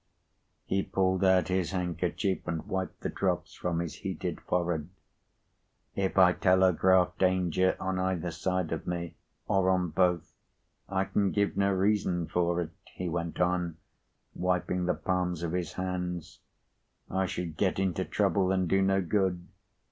[0.65, 4.89] He pulled out his handkerchief, and wiped the drops from his heated forehead.
[5.93, 9.13] "If I telegraph Danger, on either side of me,
[9.47, 10.33] or on both,
[10.89, 13.77] I can give no reason for it," he went on,
[14.33, 16.39] wiping the palms of his hands.
[17.07, 19.47] "I should get into trouble, and do no good.